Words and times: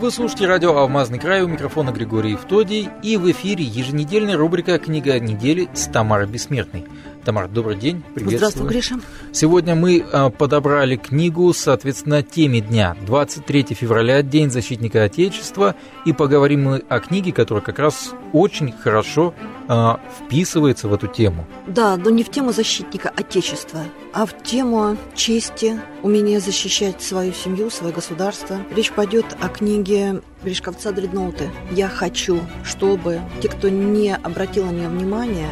Вы 0.00 0.12
слушаете 0.12 0.46
радио 0.46 0.76
«Алмазный 0.76 1.18
край» 1.18 1.42
у 1.42 1.48
микрофона 1.48 1.90
Григорий 1.90 2.30
Евтодий 2.30 2.88
и 3.02 3.16
в 3.16 3.28
эфире 3.32 3.64
еженедельная 3.64 4.36
рубрика 4.36 4.78
«Книга 4.78 5.18
недели» 5.18 5.68
с 5.74 5.86
Тамарой 5.86 6.28
Бессмертной. 6.28 6.86
Тамар, 7.28 7.46
добрый 7.46 7.76
день, 7.76 8.02
приветствую. 8.14 8.38
Здравствуй, 8.38 8.68
Гриша. 8.68 9.00
Сегодня 9.32 9.74
мы 9.74 10.02
а, 10.14 10.30
подобрали 10.30 10.96
книгу, 10.96 11.52
соответственно, 11.52 12.22
теме 12.22 12.62
дня. 12.62 12.96
23 13.04 13.74
февраля, 13.74 14.22
День 14.22 14.50
защитника 14.50 15.02
Отечества, 15.02 15.74
и 16.06 16.14
поговорим 16.14 16.64
мы 16.64 16.82
о 16.88 17.00
книге, 17.00 17.32
которая 17.32 17.62
как 17.62 17.80
раз 17.80 18.14
очень 18.32 18.72
хорошо 18.72 19.34
а, 19.68 20.00
вписывается 20.18 20.88
в 20.88 20.94
эту 20.94 21.06
тему. 21.06 21.46
Да, 21.66 21.98
но 21.98 22.08
не 22.08 22.24
в 22.24 22.30
тему 22.30 22.50
защитника 22.50 23.12
Отечества, 23.14 23.80
а 24.14 24.24
в 24.24 24.42
тему 24.42 24.96
чести, 25.14 25.78
умения 26.02 26.40
защищать 26.40 27.02
свою 27.02 27.34
семью, 27.34 27.68
свое 27.68 27.92
государство. 27.92 28.56
Речь 28.74 28.90
пойдет 28.90 29.26
о 29.38 29.50
книге 29.50 30.22
Гришковца 30.42 30.92
Дредноуты. 30.92 31.50
«Я 31.72 31.88
хочу, 31.88 32.40
чтобы 32.64 33.20
те, 33.42 33.50
кто 33.50 33.68
не 33.68 34.16
обратил 34.16 34.64
на 34.64 34.70
нее 34.70 34.88
внимания, 34.88 35.50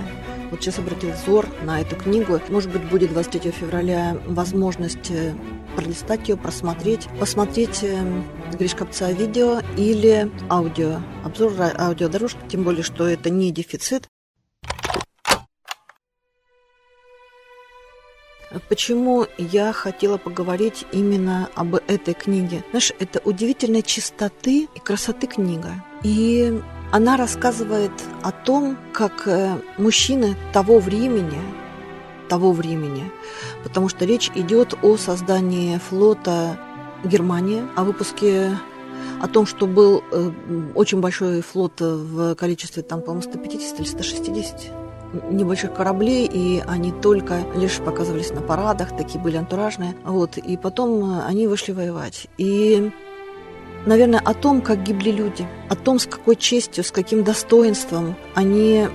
вот 0.51 0.63
сейчас 0.63 0.79
обратил 0.79 1.11
взор 1.13 1.47
на 1.63 1.81
эту 1.81 1.97
книгу. 1.97 2.41
Может 2.49 2.73
быть, 2.73 2.89
будет 2.89 3.13
23 3.13 3.51
февраля 3.51 4.17
возможность 4.27 5.11
э, 5.11 5.35
пролистать 5.75 6.29
ее, 6.29 6.37
просмотреть, 6.37 7.09
посмотреть 7.19 7.83
э, 7.83 8.23
Гришковца 8.59 9.13
видео 9.13 9.61
или 9.77 10.31
аудио, 10.51 11.01
обзор 11.25 11.53
аудиодорожки, 11.79 12.39
тем 12.49 12.63
более, 12.63 12.83
что 12.83 13.07
это 13.07 13.31
не 13.31 13.51
дефицит. 13.51 14.09
Почему 18.69 19.27
я 19.39 19.73
хотела 19.73 20.17
поговорить 20.17 20.87
именно 20.93 21.51
об 21.55 21.75
этой 21.75 22.15
книге? 22.15 22.65
Знаешь, 22.71 22.93
это 22.99 23.21
удивительной 23.25 23.83
чистоты 23.83 24.69
и 24.75 24.79
красоты 24.79 25.27
книга. 25.27 25.85
И 26.03 26.59
она 26.93 27.17
рассказывает 27.17 27.93
о 28.23 28.33
том, 28.33 28.77
как 28.93 29.27
э, 29.27 29.59
мужчины 29.79 30.37
того 30.53 30.79
времени, 30.79 31.41
того 32.29 32.53
времени, 32.53 33.11
потому 33.63 33.89
что 33.89 34.05
речь 34.05 34.31
идет 34.35 34.75
о 34.83 34.97
создании 34.97 35.79
флота 35.79 36.59
Германии, 37.05 37.63
о 37.77 37.85
выпуске 37.85 38.51
о 39.21 39.29
том, 39.29 39.47
что 39.47 39.67
был 39.67 40.03
э, 40.11 40.31
очень 40.75 41.01
большой 41.01 41.41
флот 41.41 41.81
в 41.81 42.35
количестве, 42.35 42.83
там, 42.83 43.01
по-моему, 43.01 43.23
150 43.23 43.81
или 43.81 43.87
160 43.87 44.73
небольших 45.31 45.73
кораблей, 45.73 46.29
и 46.31 46.63
они 46.67 46.93
только 46.93 47.45
лишь 47.55 47.79
показывались 47.79 48.31
на 48.31 48.43
парадах, 48.43 48.97
такие 48.97 49.21
были 49.21 49.37
антуражные. 49.37 49.97
Вот, 50.05 50.37
и 50.37 50.57
потом 50.57 51.21
они 51.27 51.47
вышли 51.47 51.73
воевать. 51.73 52.27
И 52.39 52.91
наверное, 53.87 54.21
о 54.21 54.35
том, 54.35 54.61
как 54.61 54.83
гибли 54.83 55.11
люди, 55.11 55.47
о 55.69 55.77
том, 55.77 55.99
с 55.99 56.07
какой 56.07 56.37
честью, 56.37 56.85
с 56.85 56.91
каким 56.91 57.25
достоинством 57.25 58.17
они 58.35 58.87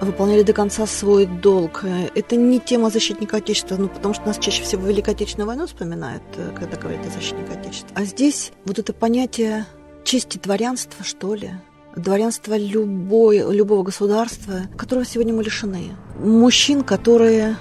выполняли 0.00 0.42
до 0.42 0.52
конца 0.52 0.86
свой 0.86 1.26
долг. 1.26 1.84
Это 2.14 2.36
не 2.36 2.60
тема 2.60 2.90
защитника 2.90 3.38
Отечества, 3.38 3.76
ну, 3.76 3.88
потому 3.88 4.14
что 4.14 4.26
нас 4.26 4.38
чаще 4.38 4.62
всего 4.62 4.86
Великой 4.86 5.14
Отечественную 5.14 5.48
войну 5.48 5.66
вспоминают, 5.66 6.22
э, 6.36 6.52
когда 6.58 6.76
говорят 6.76 7.04
о 7.06 7.10
защитнике 7.10 7.52
Отечества. 7.52 7.90
А 7.94 8.04
здесь 8.04 8.52
вот 8.64 8.78
это 8.78 8.92
понятие 8.92 9.66
чести 10.04 10.38
дворянства, 10.38 11.04
что 11.04 11.34
ли, 11.34 11.50
дворянства 11.96 12.56
любой, 12.56 13.38
любого 13.38 13.82
государства, 13.82 14.62
которого 14.76 15.04
сегодня 15.04 15.34
мы 15.34 15.42
лишены. 15.42 15.96
Мужчин, 16.20 16.82
которые 16.82 17.56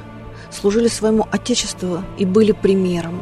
служили 0.51 0.87
своему 0.87 1.27
Отечеству 1.31 2.03
и 2.17 2.25
были 2.25 2.51
примером. 2.51 3.21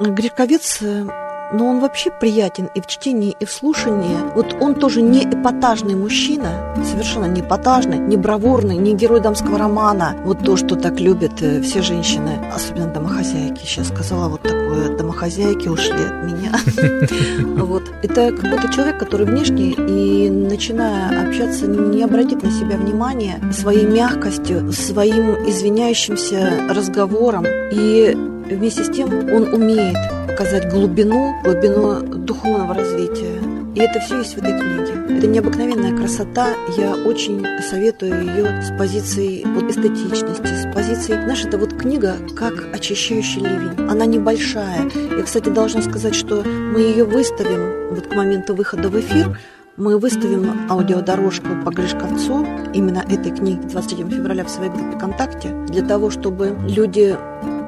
Грековец 0.00 0.82
э, 0.82 1.23
но 1.54 1.68
он 1.68 1.80
вообще 1.80 2.10
приятен 2.10 2.68
и 2.74 2.80
в 2.80 2.86
чтении, 2.86 3.36
и 3.38 3.44
в 3.44 3.50
слушании. 3.50 4.16
Вот 4.34 4.56
он 4.60 4.74
тоже 4.74 5.02
не 5.02 5.24
эпатажный 5.24 5.94
мужчина, 5.94 6.74
совершенно 6.84 7.26
не 7.26 7.40
эпатажный, 7.42 7.98
не 7.98 8.16
бравурный, 8.16 8.76
не 8.76 8.94
герой 8.94 9.20
дамского 9.20 9.56
романа. 9.56 10.16
Вот 10.24 10.40
то, 10.44 10.56
что 10.56 10.74
так 10.74 10.98
любят 11.00 11.40
э, 11.42 11.60
все 11.62 11.80
женщины, 11.82 12.40
особенно 12.52 12.92
домохозяйки. 12.92 13.64
Сейчас 13.64 13.88
сказала 13.88 14.28
вот 14.28 14.42
такое, 14.42 14.96
домохозяйки 14.96 15.68
ушли 15.68 16.04
от 16.04 16.24
меня. 16.24 16.52
Вот. 17.64 17.82
Это 18.02 18.30
какой-то 18.32 18.72
человек, 18.72 18.98
который 18.98 19.26
внешне 19.26 19.70
и 19.70 20.28
начиная 20.30 21.28
общаться, 21.28 21.66
не 21.66 22.02
обратит 22.02 22.42
на 22.42 22.50
себя 22.50 22.76
внимания 22.76 23.40
своей 23.52 23.86
мягкостью, 23.86 24.70
своим 24.72 25.48
извиняющимся 25.48 26.68
разговором. 26.68 27.44
И 27.72 28.14
вместе 28.50 28.84
с 28.84 28.90
тем 28.90 29.08
он 29.32 29.54
умеет 29.54 29.96
показать 30.34 30.68
глубину, 30.68 31.32
глубину 31.44 32.00
духовного 32.02 32.74
развития. 32.74 33.40
И 33.76 33.78
это 33.78 34.00
все 34.00 34.18
есть 34.18 34.34
в 34.34 34.38
этой 34.38 34.58
книге. 34.58 35.18
Это 35.18 35.28
необыкновенная 35.28 35.96
красота. 35.96 36.48
Я 36.76 36.96
очень 36.96 37.46
советую 37.62 38.24
ее 38.24 38.60
с 38.60 38.76
позиции 38.76 39.44
вот, 39.46 39.70
эстетичности, 39.70 40.44
с 40.44 40.74
позиции... 40.74 41.12
Знаешь, 41.12 41.44
это 41.44 41.56
вот 41.56 41.74
книга 41.74 42.16
как 42.36 42.74
очищающий 42.74 43.42
ливень. 43.42 43.88
Она 43.88 44.06
небольшая. 44.06 44.90
Я, 45.16 45.22
кстати, 45.22 45.50
должна 45.50 45.82
сказать, 45.82 46.16
что 46.16 46.42
мы 46.42 46.80
ее 46.80 47.04
выставим 47.04 47.94
вот 47.94 48.08
к 48.08 48.14
моменту 48.16 48.56
выхода 48.56 48.88
в 48.88 48.98
эфир. 48.98 49.38
Мы 49.76 49.98
выставим 49.98 50.68
аудиодорожку 50.68 51.46
по 51.64 51.70
Гришковцу, 51.70 52.44
именно 52.74 53.04
этой 53.08 53.30
книги 53.30 53.60
27 53.68 54.10
февраля 54.10 54.44
в 54.44 54.50
своей 54.50 54.70
группе 54.70 54.96
ВКонтакте, 54.96 55.50
для 55.68 55.82
того, 55.82 56.10
чтобы 56.10 56.56
люди, 56.68 57.16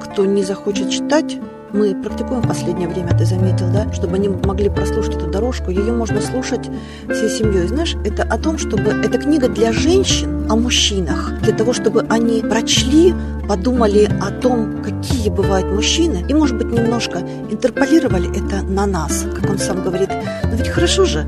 кто 0.02 0.24
не 0.24 0.42
захочет 0.42 0.90
читать, 0.90 1.38
мы 1.72 1.94
практикуем 1.94 2.42
в 2.42 2.48
последнее 2.48 2.88
время, 2.88 3.16
ты 3.16 3.24
заметил, 3.24 3.66
да, 3.72 3.92
чтобы 3.92 4.16
они 4.16 4.28
могли 4.28 4.68
прослушать 4.68 5.16
эту 5.16 5.26
дорожку. 5.26 5.70
Ее 5.70 5.92
можно 5.92 6.20
слушать 6.20 6.68
всей 7.10 7.28
семьей. 7.28 7.66
Знаешь, 7.66 7.96
это 8.04 8.22
о 8.22 8.38
том, 8.38 8.58
чтобы... 8.58 8.90
Это 8.90 9.18
книга 9.18 9.48
для 9.48 9.72
женщин 9.72 10.46
о 10.48 10.56
мужчинах, 10.56 11.40
для 11.42 11.52
того, 11.52 11.72
чтобы 11.72 12.06
они 12.08 12.40
прочли, 12.40 13.14
подумали 13.48 14.08
о 14.20 14.30
том, 14.30 14.82
какие 14.82 15.28
бывают 15.28 15.66
мужчины, 15.72 16.24
и, 16.28 16.34
может 16.34 16.56
быть, 16.56 16.68
немножко 16.68 17.18
интерполировали 17.50 18.30
это 18.30 18.62
на 18.62 18.86
нас, 18.86 19.24
как 19.34 19.50
он 19.50 19.58
сам 19.58 19.82
говорит. 19.82 20.10
Но 20.44 20.56
ведь 20.56 20.68
хорошо 20.68 21.04
же 21.04 21.26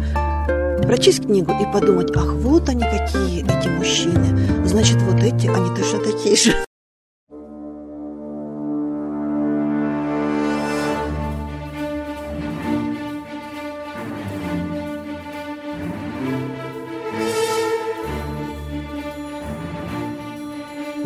прочесть 0.83 1.27
книгу 1.27 1.53
и 1.53 1.73
подумать, 1.73 2.11
ах, 2.17 2.33
вот 2.35 2.69
они 2.69 2.83
какие, 2.83 3.45
эти 3.45 3.69
мужчины. 3.69 4.67
Значит, 4.67 5.03
вот 5.03 5.23
эти, 5.23 5.47
они 5.47 5.69
точно 5.77 5.99
такие 5.99 6.37
же. 6.37 6.68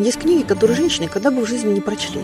Есть 0.03 0.19
книги, 0.19 0.43
которые 0.45 0.77
женщины 0.77 1.07
когда 1.07 1.31
бы 1.31 1.43
в 1.43 1.49
жизни 1.49 1.75
не 1.75 1.81
прочли. 1.81 2.23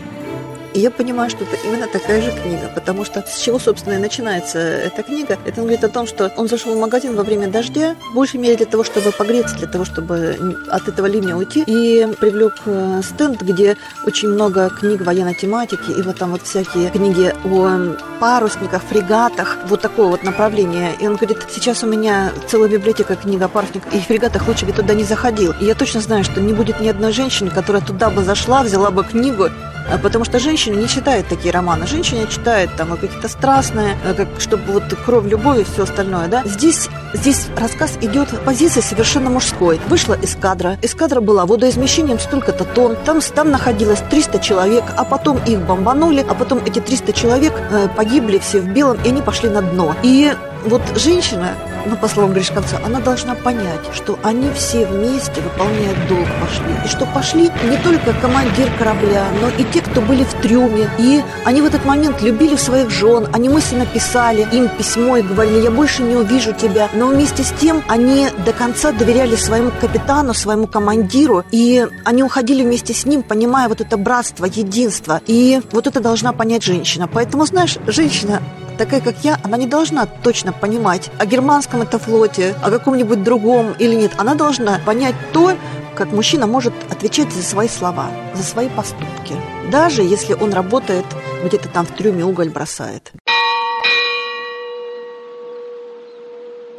И 0.79 0.81
я 0.81 0.93
понимаю, 0.93 1.29
что 1.29 1.43
это 1.43 1.57
именно 1.65 1.89
такая 1.89 2.23
же 2.23 2.31
книга, 2.31 2.71
потому 2.73 3.05
что 3.05 3.25
с 3.27 3.41
чего, 3.41 3.59
собственно, 3.59 3.95
и 3.95 3.99
начинается 3.99 4.61
эта 4.61 5.03
книга. 5.03 5.37
Это 5.45 5.61
он 5.61 5.67
говорит 5.67 5.83
о 5.83 5.89
том, 5.89 6.07
что 6.07 6.33
он 6.37 6.47
зашел 6.47 6.73
в 6.73 6.79
магазин 6.79 7.17
во 7.17 7.25
время 7.25 7.49
дождя, 7.49 7.97
в 8.13 8.15
большей 8.15 8.39
мере 8.39 8.55
для 8.55 8.67
того, 8.67 8.85
чтобы 8.85 9.11
погреться, 9.11 9.57
для 9.57 9.67
того, 9.67 9.85
чтобы 9.85 10.39
от 10.69 10.87
этого 10.87 11.07
ливня 11.07 11.37
уйти, 11.37 11.65
и 11.67 12.07
привлек 12.21 12.55
э, 12.67 13.01
стенд, 13.03 13.43
где 13.43 13.77
очень 14.07 14.29
много 14.29 14.71
книг 14.71 15.01
военной 15.01 15.35
тематики, 15.35 15.91
и 15.99 16.01
вот 16.03 16.17
там 16.19 16.31
вот 16.31 16.43
всякие 16.43 16.91
книги 16.91 17.35
о 17.45 17.97
парусниках, 18.21 18.85
фрегатах, 18.85 19.59
вот 19.67 19.81
такое 19.81 20.07
вот 20.07 20.23
направление. 20.23 20.95
И 21.01 21.09
он 21.09 21.17
говорит, 21.17 21.39
сейчас 21.51 21.83
у 21.83 21.89
меня 21.89 22.31
целая 22.47 22.69
библиотека 22.69 23.17
книг 23.17 23.43
о 23.43 23.49
парусниках 23.49 23.93
и 23.93 23.99
фрегатах, 23.99 24.47
лучше 24.47 24.65
бы 24.65 24.73
туда 24.73 24.95
не 24.95 25.03
заходил. 25.03 25.55
И 25.61 25.65
я 25.65 25.75
точно 25.75 26.01
знаю, 26.01 26.23
что 26.23 26.41
не 26.41 26.53
будет 26.53 26.79
ни 26.81 26.87
одной 26.87 27.11
женщины, 27.11 27.51
которая 27.51 27.83
туда 27.83 28.11
бы 28.11 28.23
зашла, 28.23 28.63
взяла 28.63 28.93
бы 28.93 29.03
книгу 29.03 29.49
потому 29.97 30.25
что 30.25 30.39
женщины 30.39 30.75
не 30.77 30.89
читают 30.89 31.29
такие 31.29 31.53
романы. 31.53 31.87
Женщины 31.87 32.27
читают 32.29 32.75
там 32.77 32.97
какие-то 32.97 33.29
страстные, 33.29 33.97
э, 34.05 34.15
как, 34.15 34.29
чтобы 34.39 34.73
вот 34.73 34.85
кровь, 35.05 35.27
любовь 35.27 35.61
и 35.61 35.65
все 35.65 35.85
остальное, 35.85 36.29
да. 36.29 36.43
Здесь, 36.45 36.89
здесь 37.15 37.47
рассказ 37.57 37.99
идет 38.01 38.29
позиции 38.45 38.81
совершенно 38.81 39.31
мужской. 39.31 39.81
Вышла 39.89 40.17
эскадра. 40.21 40.79
Эскадра 40.83 41.21
была 41.21 41.47
водоизмещением 41.47 42.19
столько-то 42.19 42.65
тонн. 42.65 42.97
Там, 43.05 43.21
там 43.21 43.51
находилось 43.51 44.03
300 44.11 44.39
человек, 44.41 44.85
а 44.97 45.05
потом 45.05 45.39
их 45.47 45.61
бомбанули, 45.61 46.25
а 46.29 46.35
потом 46.35 46.61
эти 46.65 46.81
300 46.81 47.13
человек 47.13 47.53
э, 47.71 47.89
погибли 47.97 48.39
все 48.39 48.61
в 48.61 48.69
белом, 48.73 48.99
и 49.05 49.09
они 49.09 49.23
пошли 49.23 49.49
на 49.49 49.63
дно. 49.63 49.95
И 50.03 50.33
вот 50.65 50.83
женщина, 50.97 51.55
ну, 51.89 51.97
по 51.97 52.09
словам 52.09 52.33
Гришковца, 52.33 52.79
она 52.85 53.01
должна 53.01 53.35
понять, 53.35 53.81
что 53.93 54.19
они 54.23 54.51
все 54.53 54.87
вместе 54.87 55.41
выполняют 55.41 55.97
долг 56.09 56.27
пошли. 56.41 56.75
И 56.85 56.89
что 56.89 57.07
пошли 57.07 57.51
не 57.65 57.77
только 57.79 58.13
командир 58.21 58.71
корабля, 58.79 59.27
но 59.41 59.49
и 59.49 59.65
те, 59.65 59.81
кто 59.81 60.01
были 60.01 60.25
в 60.25 60.33
трюме. 60.43 60.91
И 60.99 61.23
они 61.45 61.63
в 61.63 61.65
этот 61.65 61.85
момент 61.85 62.23
любили 62.23 62.57
своих 62.57 62.91
жен, 62.91 63.29
они 63.33 63.49
мысленно 63.49 63.87
писали 63.87 64.47
им 64.53 64.69
письмо 64.69 65.17
и 65.17 65.23
говорили, 65.23 65.61
я 65.61 65.71
больше 65.71 66.03
не 66.03 66.17
увижу 66.17 66.53
тебя. 66.53 66.89
Но 66.93 67.07
вместе 67.09 67.43
с 67.43 67.53
тем 67.53 67.83
они 67.89 68.29
до 68.45 68.53
конца 68.53 68.93
доверяли 68.93 69.37
своему 69.37 69.71
капитану, 69.81 70.35
своему 70.35 70.67
командиру, 70.67 71.45
и 71.51 71.87
они 72.05 72.23
уходили 72.23 72.63
вместе 72.63 72.93
с 72.93 73.07
ним, 73.07 73.23
понимая 73.23 73.69
вот 73.69 73.81
это 73.81 73.97
братство, 73.97 74.45
единство. 74.45 75.21
И 75.27 75.61
вот 75.73 75.87
это 75.87 76.01
должна 76.01 76.33
понять 76.33 76.63
женщина. 76.63 77.09
Поэтому, 77.09 77.47
знаешь, 77.47 77.79
женщина 77.87 78.43
такая 78.79 79.01
как 79.01 79.17
я, 79.23 79.39
она 79.43 79.57
не 79.57 79.67
должна 79.67 80.07
точно 80.07 80.53
понимать 80.53 81.11
о 81.19 81.27
германском 81.27 81.83
это 81.83 81.99
флоте, 81.99 82.55
о 82.63 82.71
каком-нибудь 82.71 83.23
другом 83.23 83.75
или 83.79 83.95
нет. 83.95 84.13
Она 84.17 84.35
должна 84.35 84.79
понять 84.79 85.15
то, 85.33 85.53
как 85.95 86.13
мужчина 86.13 86.47
может 86.47 86.73
отвечать 86.91 87.33
за 87.33 87.43
свои 87.43 87.69
слова, 87.69 88.07
за 88.35 88.45
свои 88.45 88.69
поступки. 88.69 89.35
Даже 89.71 90.03
если 90.03 90.33
он 90.33 90.53
работает 90.53 91.05
где-то 91.45 91.69
там 91.69 91.85
в 91.85 91.91
трюме 91.91 92.25
уголь 92.25 92.49
бросает. 92.49 93.13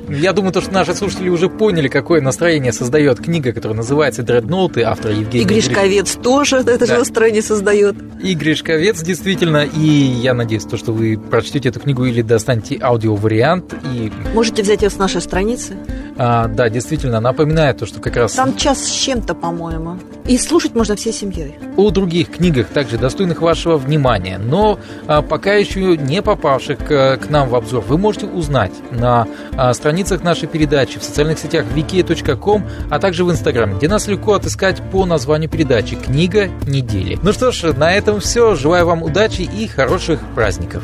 Я 0.08 0.34
думаю, 0.34 0.52
то, 0.52 0.62
что 0.62 0.72
наши 0.72 0.96
слушатели 0.96 1.30
уже 1.30 1.50
поняли, 1.50 1.88
какое 1.88 2.22
настроение 2.22 2.72
создает 2.72 3.20
книга, 3.20 3.52
которая 3.52 3.78
называется 3.78 4.24
«Дредноуты», 4.24 4.82
автора 4.82 5.14
Евгения 5.14 5.44
И 5.44 5.48
Гришковец 5.48 6.14
Гриш... 6.14 6.24
тоже 6.24 6.58
это 6.58 6.80
да. 6.80 6.86
же 6.86 6.98
настроение 7.00 7.42
создает. 7.42 7.96
И 8.24 8.34
Гришковец, 8.34 9.02
действительно. 9.02 9.66
И 9.66 9.88
я 9.88 10.34
надеюсь, 10.34 10.64
то, 10.64 10.78
что 10.78 10.94
вы 10.94 11.18
прочтете 11.18 11.70
эту 11.70 11.80
книгу 11.80 12.06
или 12.06 12.22
достанете 12.22 12.80
аудиовариант. 12.82 13.74
И... 13.94 14.12
Можете 14.34 14.64
взять 14.64 14.82
ее 14.82 14.90
с 14.90 14.98
нашей 14.98 15.22
страницы. 15.22 15.76
А, 16.22 16.50
да, 16.50 16.70
действительно, 16.70 17.22
напоминает 17.22 17.78
то, 17.78 17.86
что 17.86 18.02
как 18.02 18.18
раз... 18.18 18.34
Там 18.34 18.58
час 18.58 18.84
с 18.84 18.90
чем-то, 18.90 19.34
по-моему. 19.34 19.98
И 20.26 20.38
слушать 20.38 20.76
можно 20.76 20.98
всей 20.98 21.14
семьей. 21.14 21.56
О 21.78 21.92
других 21.92 22.30
книгах, 22.32 22.68
также 22.68 22.98
достойных 22.98 23.42
вашего 23.42 23.78
внимания, 23.78 24.38
но 24.38 24.80
а, 25.08 25.22
пока 25.22 25.54
еще 25.54 25.96
не 25.96 26.22
попавших 26.22 26.78
к, 26.80 27.18
к 27.18 27.30
нам 27.30 27.48
в 27.48 27.56
обзор, 27.56 27.86
вы 27.88 27.98
можете 27.98 28.26
узнать 28.26 28.74
на 28.92 29.30
а, 29.56 29.74
страницах 29.74 30.22
нашей 30.22 30.50
передачи, 30.50 31.00
в 31.00 31.04
социальных 31.04 31.40
сетях 31.40 31.66
wiki.com, 31.74 32.68
а 32.92 33.00
также 33.00 33.24
в 33.24 33.32
Инстаграме, 33.32 33.76
где 33.78 33.88
нас 33.88 34.08
легко 34.08 34.34
отыскать 34.34 34.82
по 34.92 35.06
названию 35.06 35.50
передачи 35.50 35.96
«Книга 35.96 36.50
недели». 36.68 37.18
Ну 37.24 37.32
что 37.32 37.52
ж, 37.52 37.74
на 37.74 37.94
этом 37.94 38.20
все. 38.20 38.56
Желаю 38.56 38.86
вам 38.86 39.04
удачи 39.04 39.44
и 39.44 39.68
хороших 39.68 40.20
праздников. 40.36 40.84